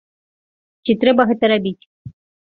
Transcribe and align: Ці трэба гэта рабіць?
Ці 0.87 0.95
трэба 1.03 1.21
гэта 1.31 1.43
рабіць? 1.53 1.83